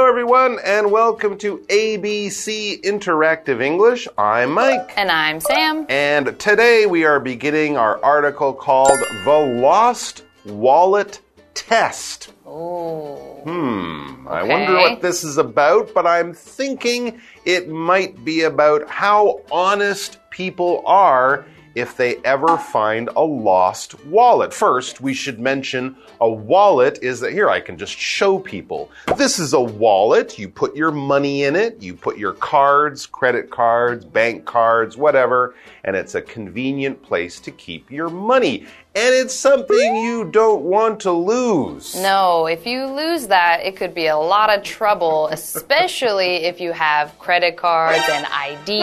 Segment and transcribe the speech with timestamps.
[0.00, 4.08] everyone, and welcome to ABC Interactive English.
[4.16, 4.92] I'm Mike.
[4.96, 5.84] And I'm Sam.
[5.90, 11.20] And today we are beginning our article called The Lost Wallet
[11.52, 12.32] Test.
[12.46, 13.16] Ooh.
[13.44, 19.42] Hmm, I wonder what this is about, but I'm thinking it might be about how
[19.50, 24.52] honest people are if they ever find a lost wallet.
[24.52, 28.90] First, we should mention a wallet is that here I can just show people.
[29.16, 30.38] This is a wallet.
[30.38, 35.54] You put your money in it, you put your cards, credit cards, bank cards, whatever,
[35.84, 38.66] and it's a convenient place to keep your money.
[38.94, 41.96] And it's something you don't want to lose.
[41.96, 46.72] No, if you lose that, it could be a lot of trouble, especially if you
[46.72, 48.82] have credit cards and ID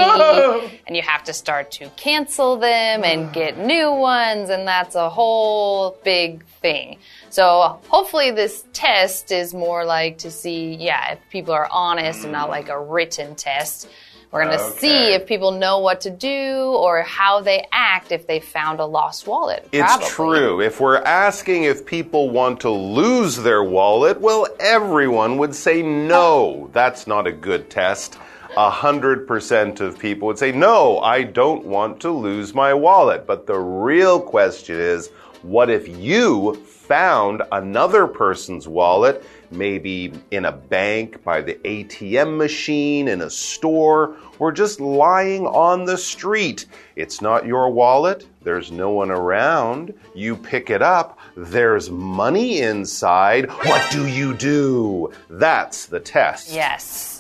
[0.87, 5.09] and you have to start to cancel them and get new ones, and that's a
[5.09, 6.97] whole big thing.
[7.29, 12.31] So, hopefully, this test is more like to see, yeah, if people are honest and
[12.31, 12.51] not mm.
[12.51, 13.87] like a written test.
[14.31, 18.27] We're going to see if people know what to do or how they act if
[18.27, 19.67] they found a lost wallet.
[19.71, 20.07] It's Probably.
[20.07, 20.61] true.
[20.61, 26.19] If we're asking if people want to lose their wallet, well, everyone would say no.
[26.19, 26.69] Oh.
[26.73, 28.19] That's not a good test.
[28.57, 33.25] A hundred percent of people would say, no, I don't want to lose my wallet.
[33.27, 35.09] But the real question is,
[35.43, 43.07] what if you found another person's wallet, maybe in a bank, by the ATM machine,
[43.07, 46.65] in a store, or just lying on the street?
[46.97, 48.27] It's not your wallet.
[48.41, 49.93] There's no one around.
[50.13, 51.19] You pick it up.
[51.37, 53.49] There's money inside.
[53.49, 55.13] What do you do?
[55.29, 56.51] That's the test.
[56.51, 57.18] Yes.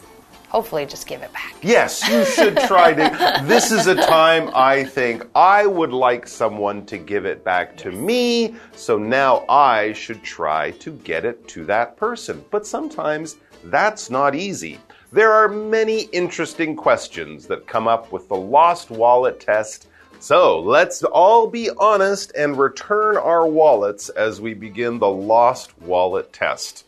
[0.49, 1.55] Hopefully, just give it back.
[1.61, 3.43] Yes, you should try to.
[3.45, 7.91] This is a time I think I would like someone to give it back to
[7.91, 12.43] me, so now I should try to get it to that person.
[12.49, 14.79] But sometimes that's not easy.
[15.11, 19.87] There are many interesting questions that come up with the lost wallet test.
[20.19, 26.33] So let's all be honest and return our wallets as we begin the lost wallet
[26.33, 26.85] test.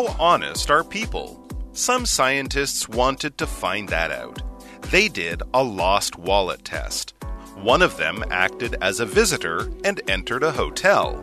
[0.00, 1.46] How honest are people?
[1.72, 4.40] Some scientists wanted to find that out.
[4.90, 7.12] They did a lost wallet test.
[7.56, 11.22] One of them acted as a visitor and entered a hotel.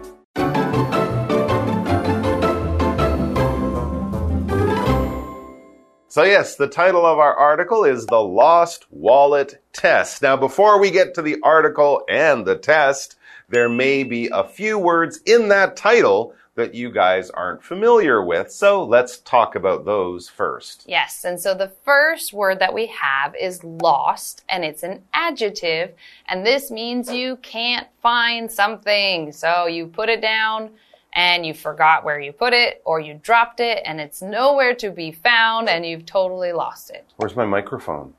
[6.08, 10.22] So, yes, the title of our article is The Lost Wallet Test.
[10.22, 13.16] Now, before we get to the article and the test,
[13.50, 18.52] there may be a few words in that title that you guys aren't familiar with.
[18.52, 20.84] So, let's talk about those first.
[20.86, 25.94] Yes, and so the first word that we have is lost, and it's an adjective,
[26.28, 29.32] and this means you can't find something.
[29.32, 30.72] So you put it down
[31.14, 34.92] and you forgot where you put it, or you dropped it and it's nowhere to
[34.92, 37.06] be found, and you've totally lost it.
[37.18, 38.14] Where's my microphone?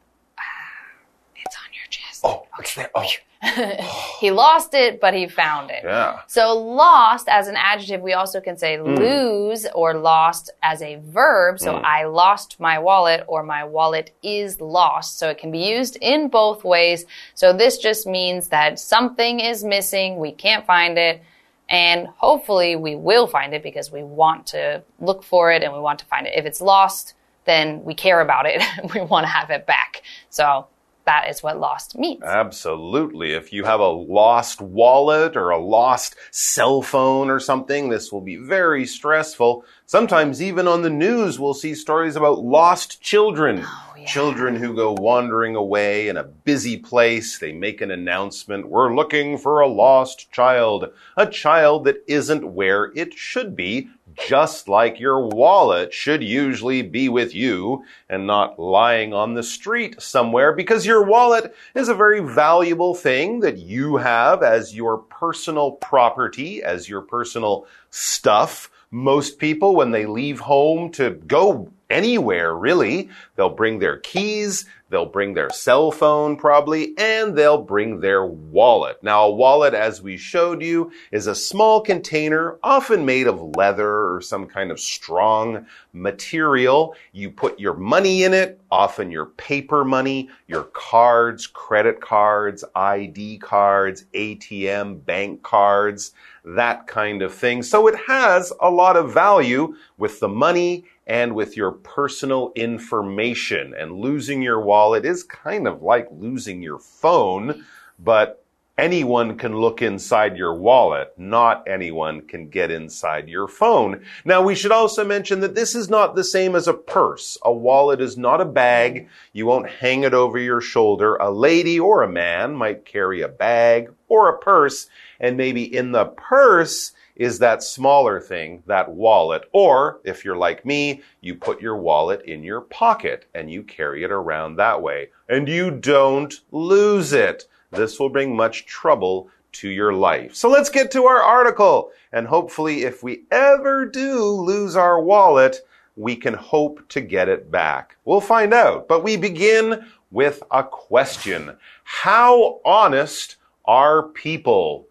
[2.18, 2.44] It's on your chest.
[2.54, 2.90] Oh, it's there.
[2.94, 5.82] Oh, He lost it, but he found it.
[5.84, 6.20] yeah.
[6.26, 8.94] So lost as an adjective, we also can say Hmm.
[8.96, 11.60] lose or lost as a verb.
[11.60, 15.18] So I lost my wallet or my wallet is lost.
[15.18, 17.04] So it can be used in both ways.
[17.34, 20.16] So this just means that something is missing.
[20.18, 21.22] We can't find it.
[21.70, 25.78] And hopefully we will find it because we want to look for it and we
[25.80, 26.32] want to find it.
[26.34, 27.14] If it's lost,
[27.44, 28.62] then we care about it.
[28.94, 30.02] we want to have it back.
[30.30, 30.66] So
[31.08, 32.22] that is what lost means.
[32.22, 33.32] Absolutely.
[33.32, 38.20] If you have a lost wallet or a lost cell phone or something, this will
[38.20, 39.64] be very stressful.
[39.86, 43.62] Sometimes, even on the news, we'll see stories about lost children.
[43.64, 44.04] Oh, yeah.
[44.04, 47.38] Children who go wandering away in a busy place.
[47.38, 50.92] They make an announcement We're looking for a lost child.
[51.16, 53.88] A child that isn't where it should be
[54.26, 60.00] just like your wallet should usually be with you and not lying on the street
[60.00, 65.72] somewhere because your wallet is a very valuable thing that you have as your personal
[65.72, 68.70] property, as your personal stuff.
[68.90, 75.06] Most people, when they leave home to go anywhere, really, they'll bring their keys, they'll
[75.06, 79.02] bring their cell phone probably, and they'll bring their wallet.
[79.02, 84.12] Now, a wallet, as we showed you, is a small container, often made of leather
[84.12, 86.94] or some kind of strong material.
[87.12, 93.38] You put your money in it, often your paper money, your cards, credit cards, ID
[93.38, 96.12] cards, ATM, bank cards,
[96.44, 97.62] that kind of thing.
[97.62, 103.74] So it has a lot of value with the money and with your personal information.
[103.76, 107.64] And losing your wallet is kind of like losing your phone,
[107.98, 108.44] but
[108.78, 111.12] Anyone can look inside your wallet.
[111.18, 114.04] Not anyone can get inside your phone.
[114.24, 117.36] Now, we should also mention that this is not the same as a purse.
[117.44, 119.08] A wallet is not a bag.
[119.32, 121.16] You won't hang it over your shoulder.
[121.16, 124.86] A lady or a man might carry a bag or a purse,
[125.18, 129.44] and maybe in the purse, is that smaller thing, that wallet.
[129.52, 134.04] Or if you're like me, you put your wallet in your pocket and you carry
[134.04, 135.10] it around that way.
[135.28, 137.46] And you don't lose it.
[137.72, 140.34] This will bring much trouble to your life.
[140.34, 141.90] So let's get to our article.
[142.12, 145.66] And hopefully, if we ever do lose our wallet,
[145.96, 147.96] we can hope to get it back.
[148.04, 148.86] We'll find out.
[148.86, 151.56] But we begin with a question.
[151.82, 154.86] How honest are people?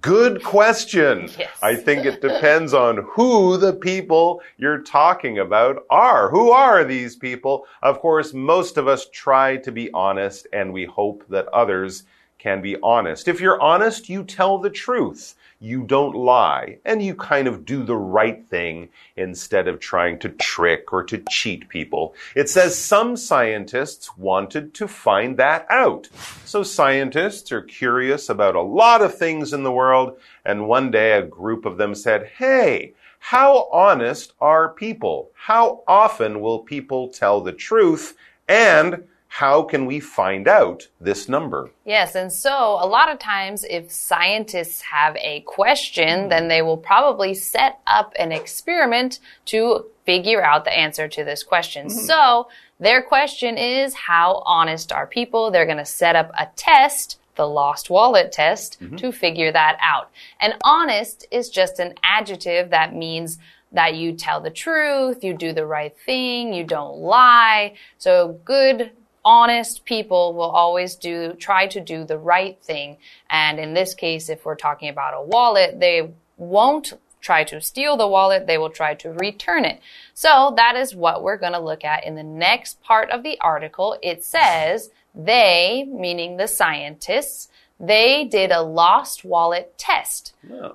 [0.00, 1.30] Good question.
[1.38, 1.56] Yes.
[1.62, 6.28] I think it depends on who the people you're talking about are.
[6.30, 7.66] Who are these people?
[7.80, 12.04] Of course, most of us try to be honest and we hope that others
[12.38, 13.28] can be honest.
[13.28, 17.82] If you're honest, you tell the truth you don't lie, and you kind of do
[17.82, 22.14] the right thing instead of trying to trick or to cheat people.
[22.36, 26.08] It says some scientists wanted to find that out.
[26.44, 31.12] So scientists are curious about a lot of things in the world, and one day
[31.12, 35.30] a group of them said, Hey, how honest are people?
[35.34, 38.16] How often will people tell the truth?
[38.48, 41.70] And how can we find out this number?
[41.84, 46.78] Yes, and so a lot of times, if scientists have a question, then they will
[46.78, 51.86] probably set up an experiment to figure out the answer to this question.
[51.86, 51.98] Mm-hmm.
[51.98, 52.48] So,
[52.80, 55.50] their question is how honest are people?
[55.50, 57.20] They're going to set up a test.
[57.34, 58.96] The lost wallet test mm-hmm.
[58.96, 60.10] to figure that out.
[60.40, 63.38] And honest is just an adjective that means
[63.70, 67.74] that you tell the truth, you do the right thing, you don't lie.
[67.98, 68.90] So good
[69.28, 72.96] honest people will always do try to do the right thing
[73.28, 77.98] and in this case if we're talking about a wallet they won't try to steal
[77.98, 79.82] the wallet they will try to return it
[80.14, 83.38] so that is what we're going to look at in the next part of the
[83.42, 87.48] article it says they meaning the scientists
[87.80, 90.34] they did a lost wallet test.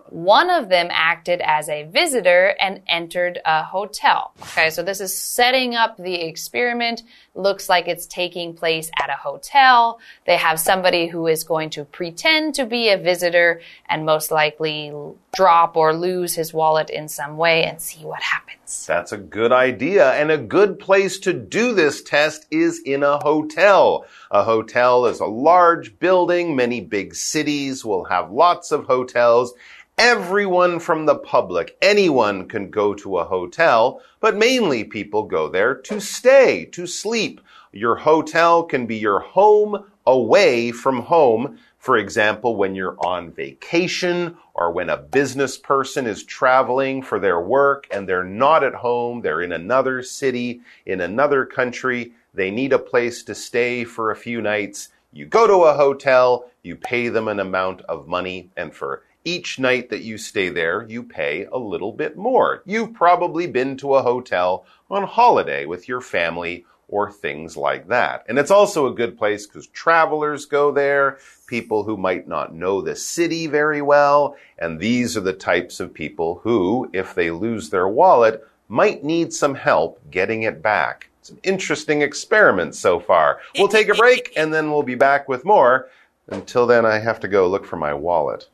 [0.10, 4.32] One of them acted as a visitor and entered a hotel.
[4.42, 7.04] Okay, so this is setting up the experiment.
[7.36, 10.00] Looks like it's taking place at a hotel.
[10.28, 13.60] They have somebody who is going to pretend to be a visitor
[13.90, 14.94] and most likely
[15.36, 18.86] drop or lose his wallet in some way and see what happens.
[18.86, 20.12] That's a good idea.
[20.12, 24.06] And a good place to do this test is in a hotel.
[24.30, 26.56] A hotel is a large building.
[26.56, 29.56] Many big cities will have lots of hotels.
[30.00, 35.76] Everyone from the public, anyone can go to a hotel, but mainly people go there
[35.76, 37.40] to stay, to sleep.
[37.72, 41.60] Your hotel can be your home away from home.
[41.78, 47.40] For example, when you're on vacation or when a business person is traveling for their
[47.40, 52.74] work and they're not at home, they're in another city, in another country, they need
[52.74, 54.90] a place to stay for a few nights.
[55.12, 59.60] You go to a hotel, you pay them an amount of money, and for each
[59.60, 62.62] night that you stay there, you pay a little bit more.
[62.66, 68.26] You've probably been to a hotel on holiday with your family or things like that.
[68.28, 72.82] And it's also a good place because travelers go there, people who might not know
[72.82, 77.70] the city very well, and these are the types of people who, if they lose
[77.70, 81.10] their wallet, might need some help getting it back.
[81.20, 83.40] It's an interesting experiment so far.
[83.58, 85.90] We'll take a break and then we'll be back with more.
[86.28, 88.50] Until then, I have to go look for my wallet.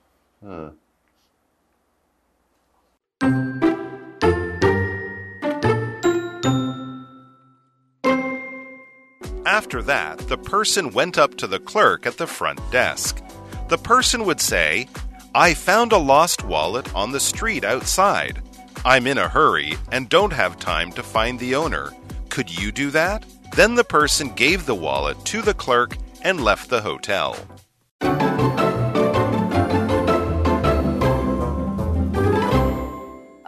[9.46, 13.22] After that, the person went up to the clerk at the front desk.
[13.68, 14.88] The person would say,
[15.36, 18.42] I found a lost wallet on the street outside.
[18.86, 21.92] I'm in a hurry and don't have time to find the owner.
[22.30, 23.26] Could you do that?
[23.56, 27.36] Then the person gave the wallet to the clerk and left the hotel.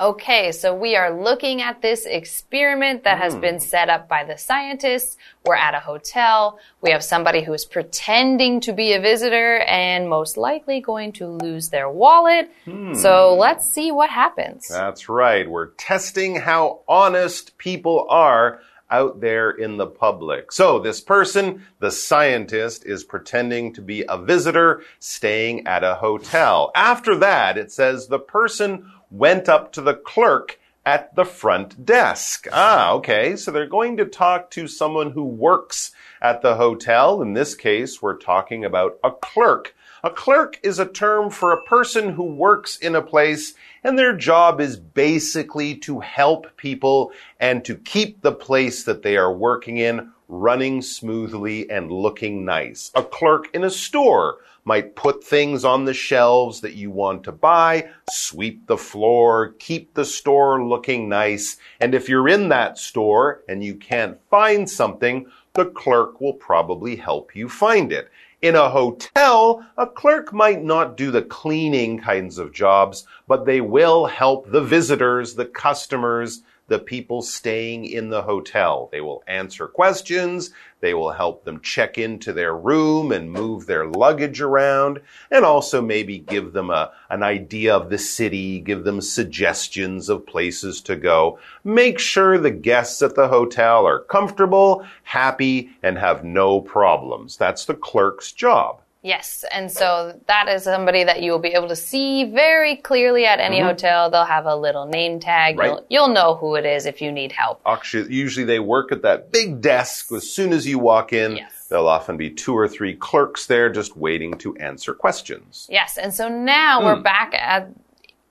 [0.02, 3.62] Okay, so we are looking at this experiment that has been hmm.
[3.62, 5.16] set up by the scientists.
[5.46, 6.58] We're at a hotel.
[6.82, 11.28] We have somebody who is pretending to be a visitor and most likely going to
[11.28, 12.52] lose their wallet.
[12.66, 12.96] Hmm.
[12.96, 14.68] So let's see what happens.
[14.68, 15.48] That's right.
[15.48, 20.52] We're testing how honest people are out there in the public.
[20.52, 26.72] So this person, the scientist, is pretending to be a visitor staying at a hotel.
[26.76, 32.48] After that, it says the person went up to the clerk at the front desk.
[32.52, 33.36] Ah, okay.
[33.36, 35.92] So they're going to talk to someone who works
[36.22, 37.22] at the hotel.
[37.22, 39.76] In this case, we're talking about a clerk.
[40.04, 43.54] A clerk is a term for a person who works in a place
[43.84, 49.18] and their job is basically to help people and to keep the place that they
[49.18, 52.90] are working in running smoothly and looking nice.
[52.96, 57.32] A clerk in a store might put things on the shelves that you want to
[57.32, 61.58] buy, sweep the floor, keep the store looking nice.
[61.80, 66.96] And if you're in that store and you can't find something, the clerk will probably
[66.96, 68.10] help you find it.
[68.42, 73.62] In a hotel, a clerk might not do the cleaning kinds of jobs, but they
[73.62, 78.88] will help the visitors, the customers, the people staying in the hotel.
[78.94, 80.52] They will answer questions.
[80.80, 85.82] They will help them check into their room and move their luggage around and also
[85.82, 90.96] maybe give them a, an idea of the city, give them suggestions of places to
[90.96, 91.40] go.
[91.66, 97.36] Make sure the guests at the hotel are comfortable, happy, and have no problems.
[97.36, 98.82] That's the clerk's job.
[99.04, 103.26] Yes, and so that is somebody that you will be able to see very clearly
[103.26, 103.68] at any mm -hmm.
[103.68, 104.12] hotel.
[104.12, 105.58] They'll have a little name tag.
[105.58, 105.70] Right.
[105.70, 107.62] You'll, you'll, know who it is if you need help.
[107.66, 111.38] Actually, usually they work at that big desk as soon as you walk in.
[111.38, 111.68] Yes.
[111.70, 115.68] There'll often be two or three clerks there just waiting to answer questions.
[115.70, 116.84] Yes, and so now mm.
[116.86, 117.70] we're back at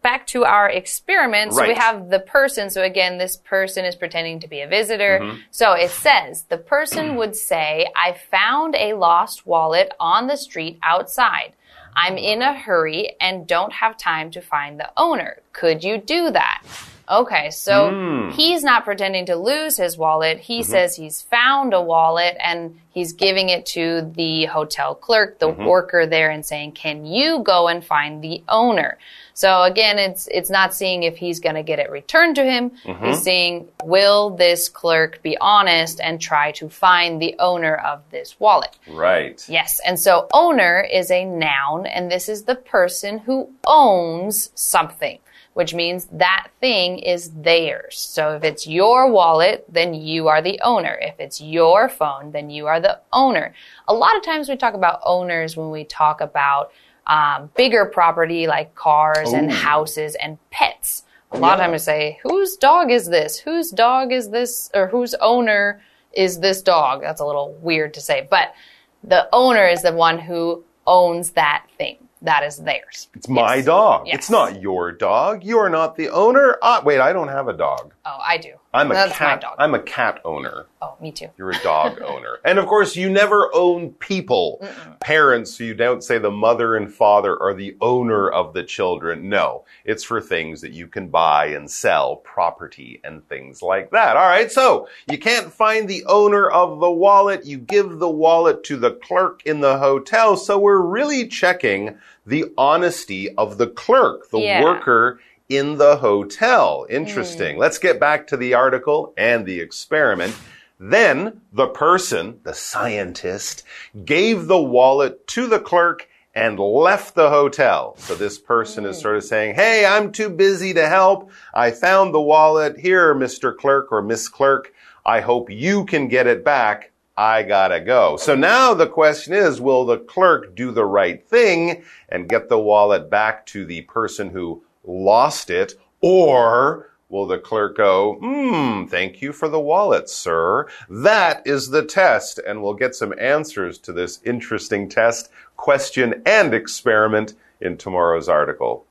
[0.02, 1.52] back to our experiment.
[1.52, 1.68] So right.
[1.68, 2.70] we have the person.
[2.70, 5.20] So again, this person is pretending to be a visitor.
[5.20, 5.38] Mm -hmm.
[5.50, 10.78] So it says the person would say, I found a lost wallet on the street
[10.82, 11.52] outside.
[11.96, 15.32] I'm in a hurry and don't have time to find the owner.
[15.52, 16.62] Could you do that?
[17.10, 18.32] Okay, so mm.
[18.32, 20.38] he's not pretending to lose his wallet.
[20.38, 20.70] He mm -hmm.
[20.70, 25.56] says he's found a wallet and he's giving it to the hotel clerk, the mm
[25.56, 25.66] -hmm.
[25.66, 28.98] worker there, and saying, Can you go and find the owner?
[29.34, 32.64] So again, it's it's not seeing if he's going to get it returned to him.
[32.84, 33.06] Mm -hmm.
[33.06, 38.36] He's saying, will this clerk be honest and try to find the owner of this
[38.38, 38.74] wallet?
[38.86, 39.48] Right.
[39.48, 45.18] Yes, and so owner is a noun, and this is the person who owns something
[45.54, 47.98] which means that thing is theirs.
[47.98, 50.96] So if it's your wallet, then you are the owner.
[51.00, 53.52] If it's your phone, then you are the owner.
[53.88, 56.72] A lot of times we talk about owners when we talk about
[57.06, 59.36] um, bigger property like cars Ooh.
[59.36, 61.04] and houses and pets.
[61.32, 61.54] A lot yeah.
[61.54, 63.38] of times we say, whose dog is this?
[63.38, 64.70] Whose dog is this?
[64.72, 67.00] Or whose owner is this dog?
[67.00, 68.54] That's a little weird to say, but
[69.02, 73.08] the owner is the one who owns that thing that is theirs.
[73.14, 73.64] It's my yes.
[73.66, 74.06] dog.
[74.06, 74.16] Yes.
[74.16, 75.44] It's not your dog.
[75.44, 76.58] You are not the owner.
[76.62, 77.92] Uh, wait, I don't have a dog.
[78.04, 78.54] Oh, I do.
[78.72, 79.42] I'm a That's cat.
[79.58, 80.66] I'm a cat owner.
[80.80, 81.28] Oh, me too.
[81.36, 82.38] You're a dog owner.
[82.44, 84.60] And of course, you never own people.
[84.62, 85.00] Mm -mm.
[85.00, 89.28] Parents, you don't say the mother and father are the owner of the children.
[89.28, 94.16] No, it's for things that you can buy and sell, property and things like that.
[94.16, 97.44] All right, so you can't find the owner of the wallet.
[97.44, 100.36] You give the wallet to the clerk in the hotel.
[100.36, 104.62] So we're really checking the honesty of the clerk, the yeah.
[104.62, 105.18] worker
[105.50, 106.86] in the hotel.
[106.88, 107.56] Interesting.
[107.56, 107.58] Mm.
[107.58, 110.34] Let's get back to the article and the experiment.
[110.78, 113.64] Then the person, the scientist,
[114.04, 117.96] gave the wallet to the clerk and left the hotel.
[117.98, 118.88] So this person mm.
[118.88, 121.30] is sort of saying, Hey, I'm too busy to help.
[121.52, 122.78] I found the wallet.
[122.78, 123.54] Here, Mr.
[123.54, 124.72] Clerk or Miss Clerk.
[125.04, 126.92] I hope you can get it back.
[127.16, 128.16] I gotta go.
[128.16, 132.58] So now the question is, will the clerk do the right thing and get the
[132.58, 135.74] wallet back to the person who lost it?
[136.00, 140.66] Or will the clerk go, hmm, thank you for the wallet, sir?
[140.88, 142.38] That is the test.
[142.38, 148.86] And we'll get some answers to this interesting test, question, and experiment in tomorrow's article.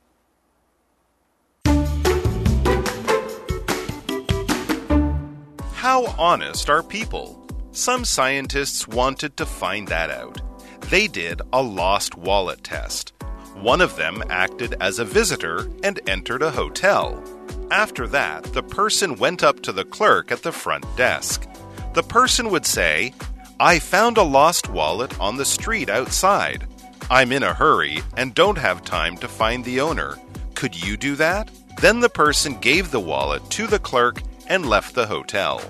[5.72, 7.46] How honest are people?
[7.72, 10.40] Some scientists wanted to find that out.
[10.90, 13.12] They did a lost wallet test.
[13.54, 17.22] One of them acted as a visitor and entered a hotel.
[17.70, 21.46] After that, the person went up to the clerk at the front desk.
[21.94, 23.12] The person would say,
[23.58, 26.66] I found a lost wallet on the street outside.
[27.10, 30.18] I'm in a hurry and don't have time to find the owner.
[30.54, 31.50] Could you do that?
[31.80, 35.60] Then the person gave the wallet to the clerk and left the hotel.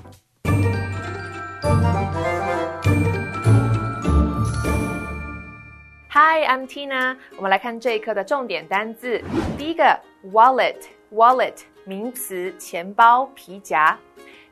[6.30, 7.18] Hi, I'm Tina。
[7.36, 9.22] 我们来看这一课的重点单字。
[9.58, 10.00] 第一个，
[10.32, 13.98] wallet，wallet，名词，钱包、皮夹。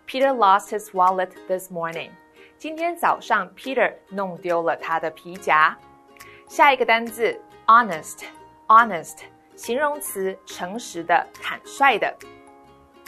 [0.08, 2.10] Peter lost his wallet this morning。
[2.58, 5.78] 今天早上，Peter 弄丢了他的皮夹。
[6.48, 9.20] 下一个单字，honest，honest，
[9.56, 12.14] 形容词，诚实的、坦率的。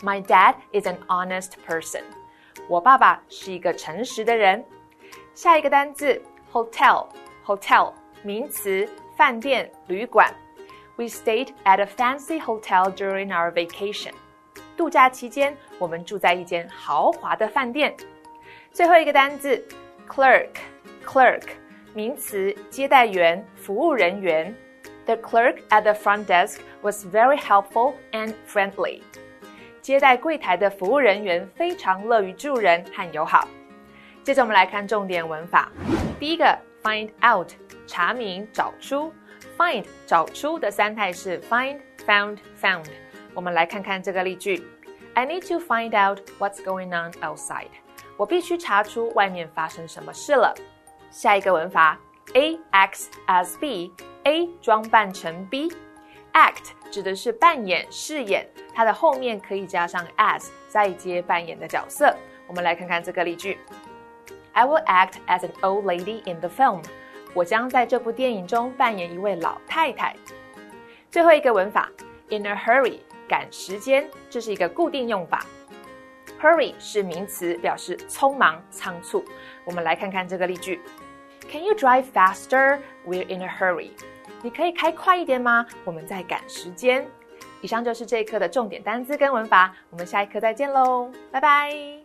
[0.01, 2.03] My dad is an honest person。
[2.69, 4.63] 我爸爸是一个诚实的人。
[5.34, 6.22] 下一个单字，
[6.53, 7.93] hotel，hotel。
[8.24, 10.34] 名词 饭店、旅馆。
[10.98, 14.13] We stayed at a fancy hotel during our vacation.
[14.77, 17.95] 度假期间，我们住在一间豪华的饭店。
[18.72, 19.63] 最后一个单字，
[20.07, 21.43] clerk，clerk，
[21.93, 24.53] 名词，接待员、服务人员。
[25.05, 29.01] The clerk at the front desk was very helpful and friendly.
[29.81, 33.48] 接待柜台的服务人员非常乐于助人和友好。
[34.24, 35.72] 接着我们来看重点文法。
[36.19, 37.50] 第一个 ，find out，
[37.87, 39.12] 查明、找出。
[39.56, 42.87] find 找出的三态是 find、found、found。
[43.34, 44.62] 我们来看看这个例句
[45.14, 47.68] ：I need to find out what's going on outside。
[48.16, 50.54] 我必须查出外面发生什么事了。
[51.10, 51.99] 下一个文法
[52.34, 55.70] ：A as B，A 装扮成 B。
[56.32, 62.14] Act 指的是扮演、饰演，它的后面可以加上 as，再接扮演的角色。
[62.46, 63.58] 我们来看看这个例句
[64.52, 66.83] ：I will act as an old lady in the film。
[67.35, 70.14] 我将在这部电影中扮演一位老太太。
[71.11, 71.90] 最后一个文法
[72.28, 75.45] ，in a hurry，赶时间，这是一个固定用法。
[76.40, 79.25] Hurry 是名词，表示匆忙、仓促。
[79.64, 80.80] 我们来看看这个例句
[81.50, 82.78] ：Can you drive faster?
[83.07, 83.90] We're in a hurry。
[84.42, 85.66] 你可以开快一点吗？
[85.85, 87.07] 我们在赶时间。
[87.61, 92.00] 以上就是这一课的重点单词跟文法，我们下一课再见喽，拜拜。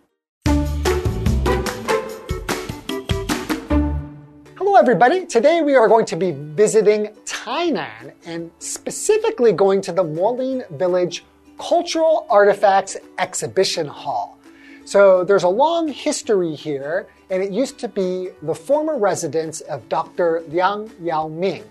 [4.75, 5.25] Hello, everybody.
[5.25, 11.23] Today we are going to be visiting Tainan and specifically going to the Molin Village
[11.57, 14.37] Cultural Artifacts Exhibition Hall.
[14.83, 19.87] So there's a long history here, and it used to be the former residence of
[19.87, 20.43] Dr.
[20.49, 21.63] Liang Yaoming.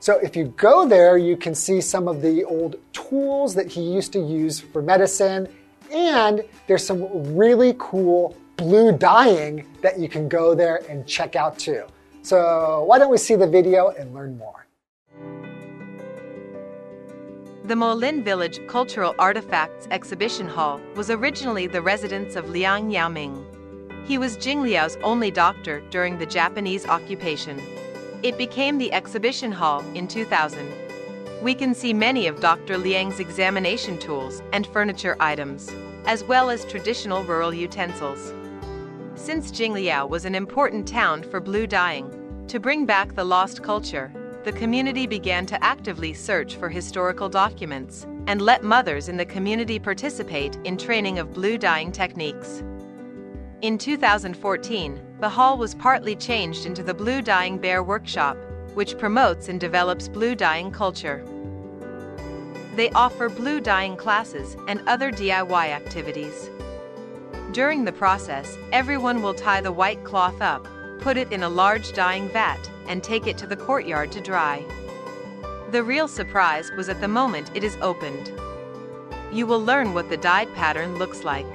[0.00, 3.82] So if you go there, you can see some of the old tools that he
[3.82, 5.46] used to use for medicine,
[5.92, 11.58] and there's some really cool blue dyeing that you can go there and check out
[11.58, 11.84] too.
[12.26, 14.66] So why don't we see the video and learn more?
[17.66, 23.44] The Molin Village Cultural Artifacts Exhibition Hall was originally the residence of Liang Yaoming.
[24.08, 27.62] He was Jingliao's only doctor during the Japanese occupation.
[28.24, 30.68] It became the exhibition hall in 2000.
[31.42, 32.76] We can see many of Dr.
[32.76, 35.70] Liang's examination tools and furniture items,
[36.06, 38.32] as well as traditional rural utensils.
[39.14, 42.15] Since Jingliao was an important town for blue dyeing,
[42.48, 44.12] to bring back the lost culture,
[44.44, 49.78] the community began to actively search for historical documents and let mothers in the community
[49.80, 52.62] participate in training of blue dyeing techniques.
[53.62, 58.36] In 2014, the hall was partly changed into the Blue Dyeing Bear Workshop,
[58.74, 61.24] which promotes and develops blue dyeing culture.
[62.76, 66.50] They offer blue dyeing classes and other DIY activities.
[67.52, 70.68] During the process, everyone will tie the white cloth up,
[71.00, 74.64] put it in a large dyeing vat, and take it to the courtyard to dry.
[75.70, 78.32] The real surprise was at the moment it is opened.
[79.32, 81.46] You will learn what the dyed pattern looks like.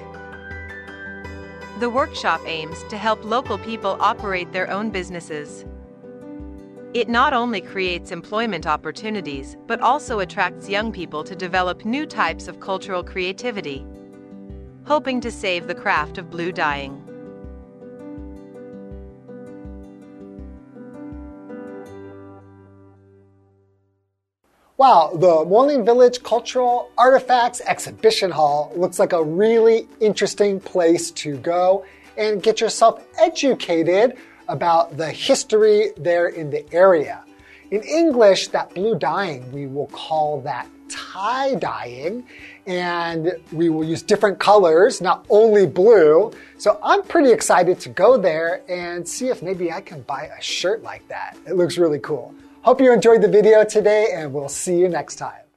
[1.79, 5.65] The workshop aims to help local people operate their own businesses.
[6.93, 12.47] It not only creates employment opportunities, but also attracts young people to develop new types
[12.47, 13.85] of cultural creativity
[14.85, 17.10] hoping to save the craft of blue dyeing.
[24.81, 31.37] Wow, the Molin Village Cultural Artifacts Exhibition Hall looks like a really interesting place to
[31.37, 31.85] go
[32.17, 34.17] and get yourself educated
[34.47, 37.23] about the history there in the area.
[37.69, 42.25] In English, that blue dyeing, we will call that tie dyeing,
[42.65, 46.31] and we will use different colors, not only blue.
[46.57, 50.41] So I'm pretty excited to go there and see if maybe I can buy a
[50.41, 51.37] shirt like that.
[51.45, 52.33] It looks really cool.
[52.63, 55.50] Hope you enjoyed the video today, and we'll see you next time.